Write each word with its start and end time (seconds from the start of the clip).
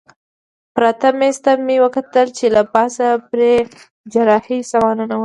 پراته 0.75 1.09
مېز 1.19 1.37
ته 1.45 1.51
مې 1.65 1.75
وکتل 1.85 2.27
چې 2.37 2.45
له 2.55 2.61
پاسه 2.73 3.07
پرې 3.29 3.53
د 3.67 3.67
جراحۍ 4.13 4.59
سامانونه 4.71 5.13
ول. 5.15 5.19